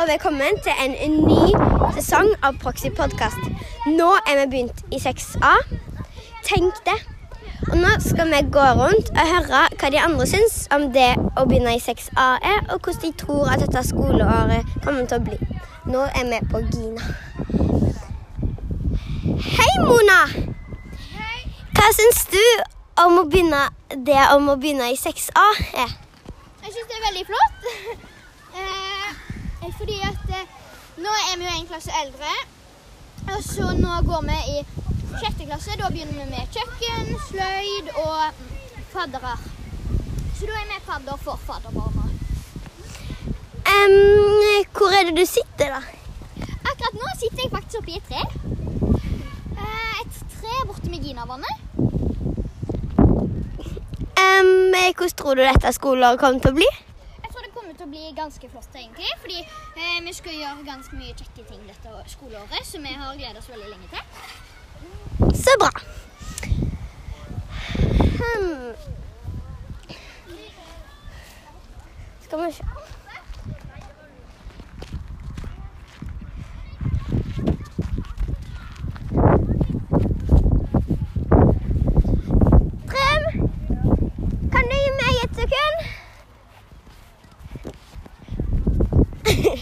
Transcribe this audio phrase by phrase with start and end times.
[0.00, 1.50] og velkommen til en, ny
[1.92, 3.40] sesong av Proxy podkast.
[3.98, 5.50] Nå er vi begynt i 6A.
[6.46, 6.96] Tenk det.
[7.66, 11.44] Og nå skal vi gå rundt og høre hva de andre syns om det å
[11.50, 15.38] begynne i 6A er, og hvordan de tror at dette skoleåret kommer til å bli.
[15.92, 17.12] Nå er vi på Gina.
[19.52, 20.20] Hei, Mona.
[21.76, 22.44] Hva syns du
[23.04, 23.66] om å begynne
[24.08, 25.48] det om å begynne i 6A
[25.84, 25.98] er?
[26.64, 28.08] Jeg syns det er veldig flott.
[29.62, 30.58] Eh, fordi at eh,
[31.00, 32.34] nå er vi jo en klasse eldre.
[33.30, 34.58] Og så nå går vi i
[35.20, 35.76] sjette klasse.
[35.78, 38.44] Da begynner vi med kjøkken, sløyd og
[38.92, 39.48] fadderer.
[40.38, 42.06] Så da er vi fadder for fadderbarna.
[43.70, 45.80] Um, hvor er det du sitter, da?
[46.70, 48.22] Akkurat nå sitter jeg faktisk oppi et tre.
[49.52, 51.56] Eh, et tre borte med Ginavannet.
[54.20, 56.70] Um, hvordan tror du dette skoleåret kommer til å bli?
[57.20, 59.10] Jeg tror det kommer til å bli ganske flott, egentlig.
[59.22, 59.38] Fordi
[59.80, 63.50] eh, vi skal gjøre ganske mye kjekke ting dette skoleåret, så vi har gledet oss
[63.50, 64.02] veldig lenge til.
[65.44, 65.72] Så bra.
[68.20, 68.72] Hmm.
[72.20, 72.64] Skal vi se
[82.90, 83.24] Trym,
[84.52, 85.76] kan du gi meg et sekund?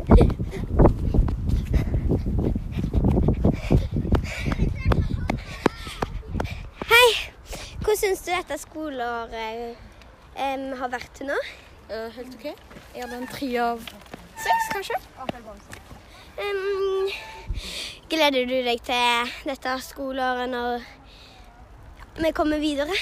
[0.00, 0.08] Hei.
[7.80, 9.76] Hvordan syns du dette skoleåret
[10.36, 11.36] um, har vært til nå?
[11.90, 12.46] Uh, helt OK.
[12.46, 13.84] Jeg hadde en tre av
[14.40, 14.96] seks, kanskje.
[16.40, 17.12] Um,
[18.08, 20.88] gleder du deg til dette skoleåret når
[22.22, 22.96] vi kommer videre?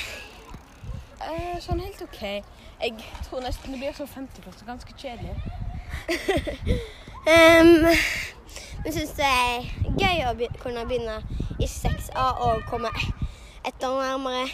[1.23, 2.23] Uh, sånn helt OK.
[2.83, 5.58] Jeg tror nesten det blir sånn 50 ganske kjedelig.
[7.29, 7.87] Um,
[8.85, 9.67] vi syns det er
[10.01, 11.19] gøy å be kunne begynne
[11.61, 12.89] i 6A og komme
[13.67, 14.47] et år nærmere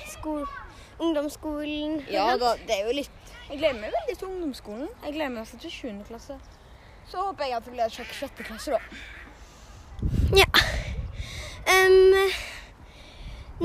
[0.98, 2.00] ungdomsskolen.
[2.10, 3.10] Ja da, det er jo litt
[3.50, 4.88] Jeg gleder meg veldig til ungdomsskolen.
[5.04, 5.88] Jeg gleder meg også til 7.
[6.08, 6.38] klasse.
[7.06, 8.42] Så håper jeg at det blir meg til 6.
[8.48, 8.78] klasse, da.
[10.40, 10.48] Ja.
[11.74, 12.16] Um,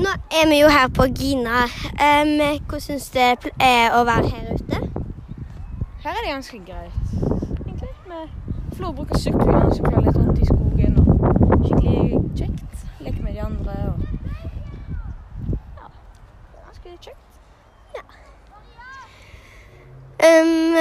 [0.04, 1.64] nå er vi jo her på Gina.
[1.96, 2.36] Um,
[2.68, 4.84] hvordan syns du det er å være her ute?
[6.04, 7.29] Her er det ganske greit.
[8.10, 10.96] Vi får lov å bruke syklene og sykle litt rundt i skogen.
[10.98, 12.86] og Skikkelig kjekt.
[13.00, 14.00] Leke med de andre og
[15.78, 15.90] Ja.
[16.66, 17.26] Ganske kjekt.
[20.20, 20.74] Um,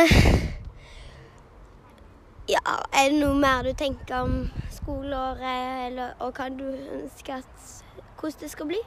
[2.49, 4.33] ja, er det noe mer du tenker om
[4.73, 6.65] skoleåret, eller, og hva du
[6.97, 7.69] ønsker at,
[8.19, 8.81] hvordan det skal bli?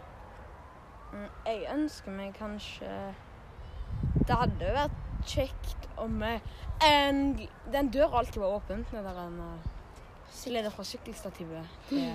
[1.12, 2.90] Mm, Jeg ønsker meg kanskje
[4.26, 6.40] Det hadde vært kjekt om eh,
[6.84, 7.22] en,
[7.72, 8.86] den døra alltid var åpen.
[8.90, 12.14] Den der en uh, fra sykkelstativet til,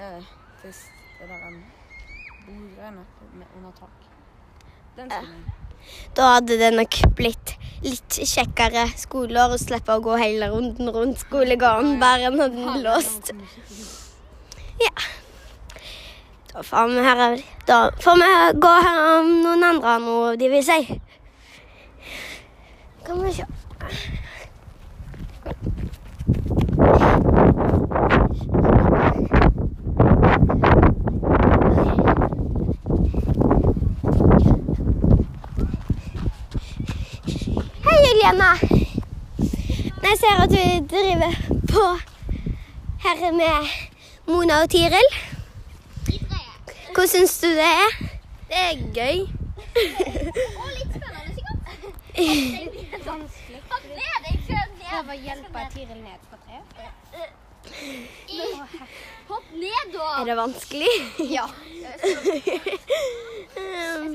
[0.00, 0.24] uh,
[0.62, 0.74] til
[1.20, 1.62] det der en
[2.46, 3.90] bordgreiene med- under tak.
[4.96, 5.10] Den.
[6.16, 7.54] Da hadde det nok blitt
[7.84, 13.30] litt kjekkere skoleår å slippe å gå hele runden rundt skolegården bare når den låst.
[14.82, 14.94] Ja.
[16.52, 17.28] Da får vi høre
[17.68, 21.00] Da får vi gå her om noen andre har noe de vil si.
[23.08, 23.44] Kan vi se.
[37.84, 38.50] Hei, Juliana.
[40.02, 40.56] Jeg ser at du
[40.96, 41.32] driver
[41.72, 41.84] på
[43.00, 43.68] her med
[44.26, 45.08] Mona og Tiril.
[46.94, 47.90] Hvordan syns du det er?
[48.48, 49.18] Det er gøy.
[50.60, 52.87] Og litt spennende, sikkert.
[53.08, 53.60] Det vanskelig.
[53.70, 54.88] Hopp ned, jeg kjører ned.
[54.88, 56.66] Prøv å hjelpe Tiril ned fra treet.
[59.30, 60.08] Hopp ned, da.
[60.18, 60.90] Er det vanskelig?
[61.36, 61.46] Ja.
[63.56, 64.12] En,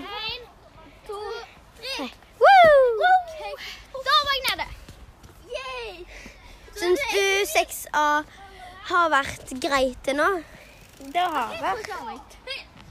[1.08, 1.18] to,
[1.80, 2.06] tre.
[2.44, 3.10] woo!
[3.98, 4.70] Da var jeg nede.
[5.56, 6.06] Yay.
[6.78, 7.26] Syns du
[7.56, 8.08] 6A
[8.94, 10.30] har vært greit til nå?
[11.02, 12.38] Det har vært.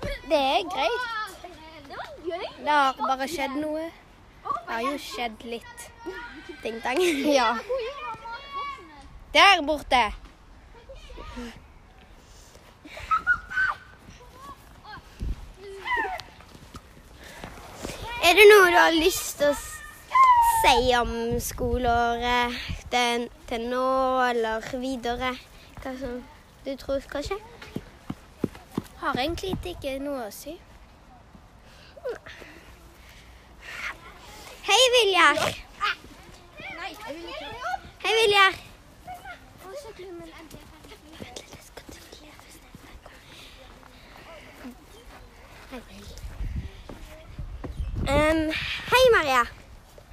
[0.02, 1.02] Det er greit.
[1.86, 2.46] Det var gøy.
[2.58, 3.86] Det har bare skjedd noe.
[4.66, 5.88] Det har jo skjedd litt.
[6.62, 7.00] Ting-tang.
[7.38, 7.56] Ja.
[9.34, 10.02] Der borte.
[18.22, 19.54] Er det noe du har lyst til å
[20.62, 22.60] si om skoleåret
[22.92, 23.86] til, til nå
[24.28, 25.32] eller videre?
[25.82, 26.20] Hva som
[26.62, 27.40] du tror skal skje?
[29.00, 30.54] Har egentlig ikke noe å si.
[34.62, 35.36] Hei, Viljar.
[38.02, 38.54] Hei, Viljar.
[48.08, 48.50] Um,
[48.92, 49.44] hei, Maria.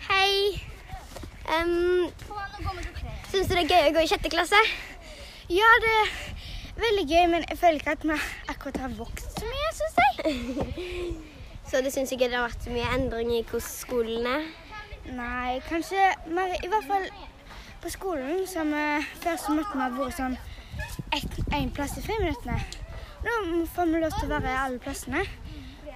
[0.10, 0.62] Hei.
[1.48, 2.12] Um,
[3.32, 4.60] Syns du det er gøy å gå i sjette klasse?
[5.50, 6.14] Ja, det er
[6.82, 11.36] veldig gøy, men jeg føler ikke at vi akkurat har vokst så mye, syns jeg.
[11.70, 14.48] Så du syns ikke det har vært så mye endring i hvordan skolen er?
[15.14, 16.02] Nei, kanskje
[16.34, 17.06] mer I hvert fall
[17.84, 20.38] på skolen, som først før så måtte vi ha vært sånn
[21.60, 22.58] én plass i friminuttene.
[23.24, 25.24] Nå får vi lov til å være i alle plassene.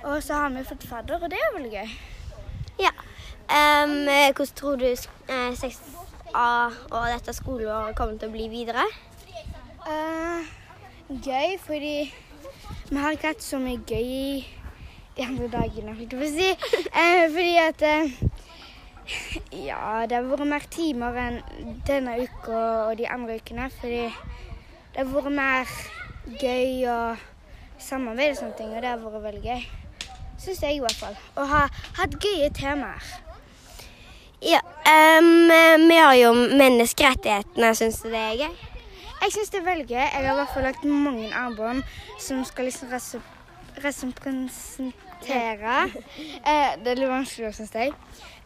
[0.03, 1.91] Og så har vi fått fadder, og det er veldig gøy.
[2.83, 2.91] Ja.
[3.47, 6.47] Um, hvordan tror du eh, 6A
[6.91, 8.83] og dette skoleåret kommer til å bli videre?
[9.87, 10.43] Uh,
[11.09, 11.95] gøy, fordi
[12.89, 14.43] vi har ikke hatt så mye gøy
[15.21, 16.47] andre dagene, holdt jeg på å si.
[16.89, 18.13] Eh, fordi at eh,
[19.67, 21.37] Ja, det har vært mer timer enn
[21.85, 23.69] denne uka og de andre ukene.
[23.81, 24.07] Fordi
[24.93, 25.73] det har vært mer
[26.41, 27.29] gøy og
[27.83, 29.65] samarbeid og sånne ting, og det har vært veldig gøy.
[30.43, 31.15] Syns jeg i hvert fall.
[31.37, 31.65] Og ha
[31.99, 33.11] hatt gøye temaer.
[34.43, 34.59] Ja.
[35.19, 37.69] um, vi har jo menneskerettighetene.
[37.79, 38.55] Syns du det er gøy?
[39.23, 40.01] Jeg syns det er veldig gøy.
[40.03, 41.83] Jeg har i hvert fall lagt mange armbånd
[42.19, 43.21] som skal liksom rese-
[45.23, 45.91] representere
[46.49, 47.93] eh, Det er litt vanskelig, syns jeg.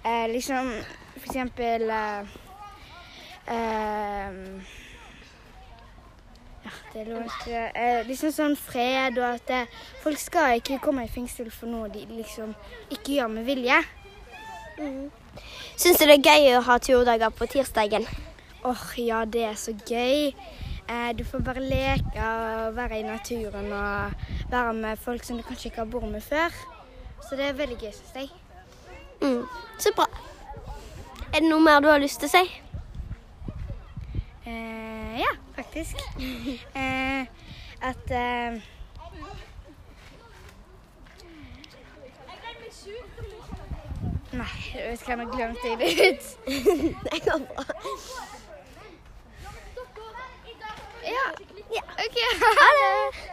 [0.06, 0.72] Eh, liksom
[1.18, 2.22] for eksempel eh,
[3.48, 4.38] eh,
[6.66, 7.66] Ja, det er litt vanskelig.
[7.74, 11.90] Eh, liksom sånn fred og at eh, folk skal ikke komme i fengsel for noe
[11.94, 12.56] de liksom
[12.90, 13.82] ikke gjør med vilje.
[15.78, 18.06] Syns du det er gøy å ha turdager på tirsdagen?
[18.66, 20.34] Åh, ja, det er så gøy.
[20.88, 24.12] Eh, du får bare leke og være i naturen og
[24.52, 26.60] være med folk som du kanskje ikke har vært med før.
[27.30, 28.30] Så det er veldig gøy, syns jeg.
[29.22, 29.44] Mm.
[29.80, 30.06] Så bra.
[31.34, 32.46] Er det noe mer du har lyst til å si?
[34.48, 36.00] Eh, ja, faktisk.
[36.82, 37.28] eh,
[37.82, 38.62] at eh,
[44.38, 44.46] Nei,
[44.76, 46.26] jeg vet ikke hva jeg glemte det ut.
[47.12, 47.64] det går bra.
[51.08, 51.26] Ja,
[51.74, 51.82] Ja.
[52.08, 52.20] OK.
[52.58, 53.28] Ha det.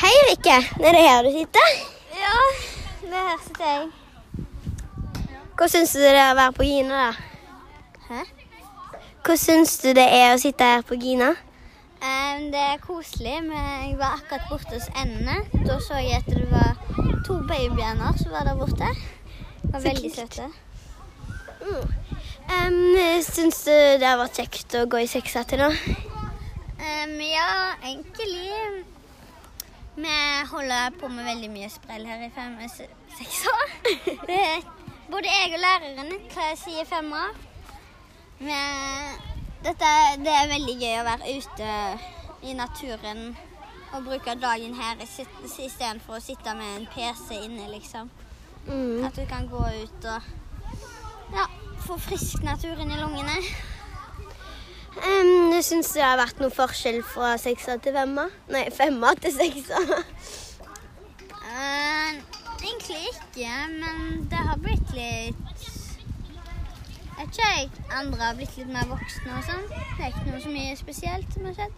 [0.00, 0.56] Hei, Rikke.
[0.80, 1.68] Er det her du sitter?
[2.12, 2.36] Ja,
[3.02, 3.88] det her sitter jeg.
[5.56, 7.10] Hva syns du det er å være på Gina, da?
[8.08, 8.24] Hæ?
[9.24, 11.34] Hva syns du det er å sitte her på Gina?
[12.00, 15.42] Um, det er koselig, men jeg var akkurat borte hos endene.
[15.68, 16.79] Da så jeg at det var
[17.30, 18.88] to babyer som var der borte.
[19.62, 20.34] Det var veldig søte.
[20.34, 20.50] søte.
[22.50, 25.68] Um, syns du det har vært kjekt å gå i seksa til nå?
[25.70, 28.82] Um, ja, egentlig.
[29.94, 30.16] Vi
[30.50, 32.74] holder på med veldig mye sprell her i fem, og
[33.20, 33.76] seks år.
[35.12, 36.10] Både jeg og læreren
[36.58, 37.30] sier femmer.
[38.40, 39.22] Men
[39.62, 39.92] dette,
[40.24, 41.78] det er veldig gøy å være ute
[42.48, 43.36] i naturen
[43.92, 48.10] og bruke dagen her istedenfor å sitte med en PC inne, liksom.
[48.66, 49.04] Mm.
[49.06, 50.20] At du kan gå ut og
[51.34, 51.46] ja,
[51.86, 53.36] få frisk natur inn i lungene.
[55.00, 58.26] Um, syns det har vært noen forskjell fra seksa til femma?
[58.50, 59.78] Nei, femma til seksa.
[61.46, 62.12] uh,
[62.58, 65.68] egentlig ikke, men det har blitt litt
[67.20, 67.70] Jeg vet ikke jeg.
[67.94, 69.66] Andre har blitt litt mer voksne og sånn.
[69.70, 71.74] Det er ikke noe så mye spesielt som har skjedd.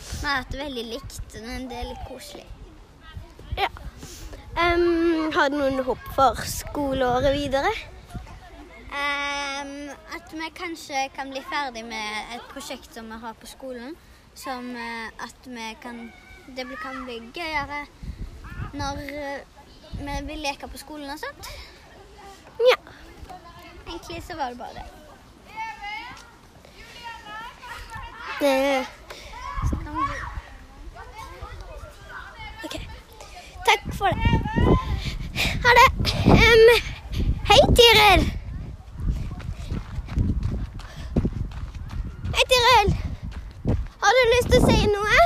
[0.00, 2.46] Vi har hatt det veldig likt, men det er litt koselig.
[4.50, 7.70] Um, har du noen håp for skoleåret videre?
[8.90, 9.70] Um,
[10.16, 13.94] at vi kanskje kan bli ferdig med et prosjekt som vi har på skolen.
[14.34, 16.12] Som eh, at vi kan
[16.56, 17.84] Det kan bli gøyere
[18.74, 19.40] når eh,
[20.00, 21.48] vi vil leke på skolen og sånt.
[22.70, 22.76] Ja.
[23.86, 24.86] Egentlig så var det bare det.
[28.46, 28.86] Eh,
[29.70, 30.24] Kan vi-
[32.64, 32.76] OK.
[33.70, 34.30] Takk for det.
[35.62, 35.90] Ha det.
[36.26, 36.68] Um,
[37.50, 38.22] hei, Tiril.
[42.34, 42.88] Hei, Tiril.
[44.02, 45.18] Har du lyst til å si noe?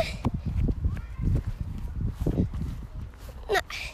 [3.54, 3.84] Nei.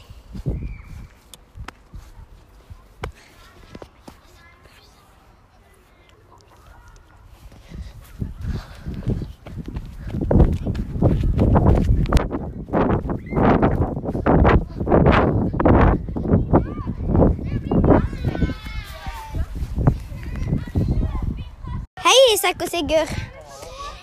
[22.51, 23.11] Isak og Sigurd.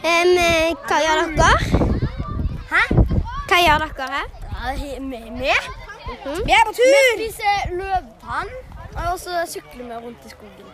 [0.07, 1.47] Eh, hva gjør dere?
[2.69, 2.83] Hæ?
[3.49, 4.29] Hva gjør dere her?
[6.45, 7.09] Vi er på tur!
[7.17, 8.53] Vi spiser løvtann,
[9.03, 10.71] og så sykler vi rundt i skogen.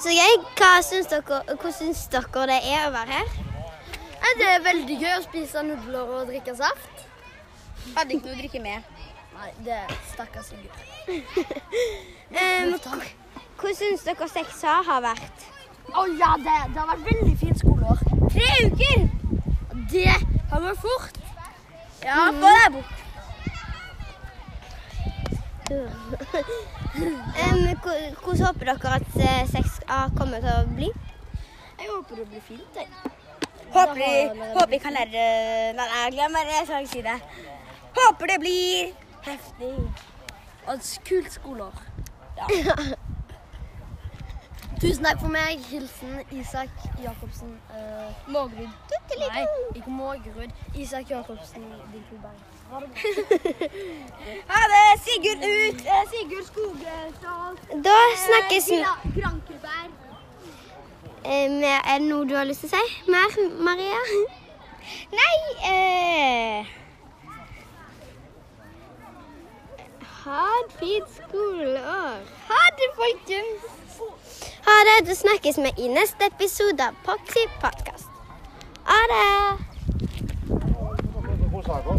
[0.00, 0.40] Så gøy.
[0.56, 3.36] Hva syns dere, hvordan syns dere det er å være her?
[4.40, 7.06] Det er veldig gøy å spise nudler og drikke saft.
[7.98, 9.06] Hadde ikke noe å drikke med.
[9.36, 10.84] Nei, det er stakkars Sigurd.
[12.30, 12.76] Um,
[13.58, 15.50] hvordan syns dere 6A har vært?
[15.90, 18.02] Å ja, det, det har vært veldig fint skoleår.
[18.30, 19.08] Tre uker!
[19.90, 20.06] Det
[20.50, 21.16] har gått fort.
[22.04, 22.96] Ja, få deg bort.
[26.90, 30.88] Um, hvordan håper dere at sex 6A kommer til å bli?
[31.78, 32.74] Jeg håper det blir fint.
[32.74, 32.88] Jeg.
[33.70, 34.08] Håper vi,
[34.56, 35.26] håper vi kan lære
[35.78, 36.56] Nei, jeg glemmer det.
[36.58, 37.18] Jeg skal ikke si det.
[38.00, 38.90] Håper det blir
[39.28, 39.72] heftig.
[40.66, 41.86] Og et kult skoleår.
[44.80, 45.58] Tusen takk for meg.
[45.70, 46.68] Hilsen Isak
[47.02, 47.50] Jacobsen.
[47.70, 48.68] Uh, Mågerud.
[49.18, 49.44] Nei,
[49.74, 50.50] ikke Mågerud.
[50.74, 52.40] Isak Jacobsen, din klubbeier.
[54.52, 55.00] Ha det!
[55.04, 55.80] Sigurd ut!
[55.80, 57.56] Eh, Sigurd Skogdal.
[57.84, 57.96] Da
[58.26, 58.78] snakkes vi.
[59.20, 59.88] Grankebær.
[61.24, 63.34] Um, er det noe du har lyst til å si mer,
[63.66, 63.98] Maria?
[65.20, 65.36] Nei
[65.72, 66.70] eh,
[70.22, 72.24] Ha et fint skoleår.
[72.48, 73.76] Ha det, folkens.
[74.70, 75.08] Ha det.
[75.08, 78.08] Du snakkes med i neste episode av Poxy Podcast.
[78.90, 79.30] Ha det.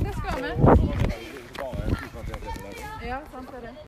[0.03, 0.51] Det skal vi.
[3.07, 3.73] Ja, sant er det.